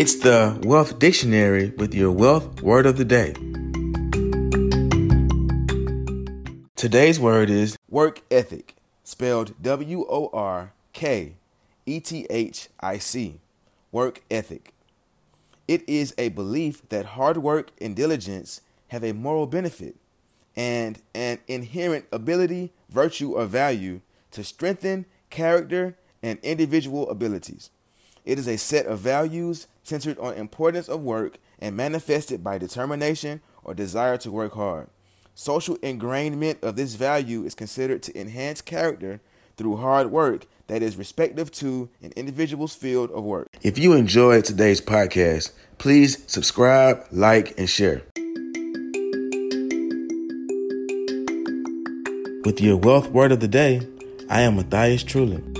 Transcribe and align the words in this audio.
It's 0.00 0.14
the 0.14 0.58
Wealth 0.62 0.98
Dictionary 0.98 1.74
with 1.76 1.94
your 1.94 2.10
wealth 2.10 2.62
word 2.62 2.86
of 2.86 2.96
the 2.96 3.04
day. 3.04 3.34
Today's 6.74 7.20
word 7.20 7.50
is 7.50 7.76
work 7.86 8.22
ethic, 8.30 8.76
spelled 9.04 9.52
W 9.60 10.06
O 10.08 10.30
R 10.32 10.72
K 10.94 11.34
E 11.84 12.00
T 12.00 12.26
H 12.30 12.70
I 12.80 12.96
C. 12.96 13.40
Work 13.92 14.22
ethic. 14.30 14.72
It 15.68 15.86
is 15.86 16.14
a 16.16 16.30
belief 16.30 16.80
that 16.88 17.04
hard 17.04 17.36
work 17.36 17.70
and 17.78 17.94
diligence 17.94 18.62
have 18.88 19.04
a 19.04 19.12
moral 19.12 19.46
benefit 19.46 19.96
and 20.56 20.98
an 21.14 21.40
inherent 21.46 22.06
ability, 22.10 22.72
virtue, 22.88 23.32
or 23.32 23.44
value 23.44 24.00
to 24.30 24.44
strengthen 24.44 25.04
character 25.28 25.98
and 26.22 26.38
individual 26.42 27.10
abilities. 27.10 27.68
It 28.24 28.38
is 28.38 28.46
a 28.46 28.58
set 28.58 28.86
of 28.86 28.98
values 28.98 29.66
centered 29.82 30.18
on 30.18 30.34
importance 30.34 30.88
of 30.88 31.02
work 31.02 31.38
and 31.58 31.76
manifested 31.76 32.44
by 32.44 32.58
determination 32.58 33.40
or 33.64 33.74
desire 33.74 34.16
to 34.18 34.30
work 34.30 34.54
hard. 34.54 34.88
Social 35.34 35.76
ingrainment 35.78 36.62
of 36.62 36.76
this 36.76 36.94
value 36.94 37.44
is 37.44 37.54
considered 37.54 38.02
to 38.02 38.18
enhance 38.18 38.60
character 38.60 39.20
through 39.56 39.76
hard 39.76 40.10
work 40.10 40.46
that 40.66 40.82
is 40.82 40.96
respective 40.96 41.50
to 41.50 41.88
an 42.02 42.12
individual's 42.16 42.74
field 42.74 43.10
of 43.10 43.24
work. 43.24 43.48
If 43.62 43.78
you 43.78 43.92
enjoyed 43.94 44.44
today's 44.44 44.80
podcast, 44.80 45.52
please 45.78 46.22
subscribe, 46.26 47.04
like, 47.10 47.58
and 47.58 47.68
share. 47.68 48.02
With 52.44 52.60
your 52.60 52.76
wealth 52.76 53.10
word 53.10 53.32
of 53.32 53.40
the 53.40 53.48
day, 53.48 53.86
I 54.28 54.42
am 54.42 54.56
Matthias 54.56 55.04
Trulin. 55.04 55.59